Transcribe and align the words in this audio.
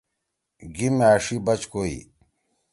گِم 0.75 0.95
أݜی 1.09 1.37
بچ 1.45 1.61
کوئی۔ 1.71 1.97